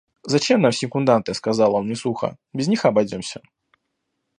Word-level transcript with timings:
«Зачем 0.23 0.61
нам 0.61 0.71
секунданты,– 0.71 1.31
сказал 1.35 1.75
он 1.75 1.85
мне 1.85 1.95
сухо,– 1.95 2.35
без 2.53 2.67
них 2.67 2.85
обойдемся». 2.85 3.39